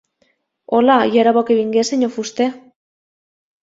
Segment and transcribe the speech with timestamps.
[0.77, 2.53] Hola, ja era bo que vingués, senyor fuster.